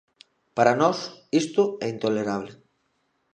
Para 0.57 0.73
nós, 0.81 0.97
isto 1.41 1.63
é 1.83 1.87
intolerable. 1.95 2.51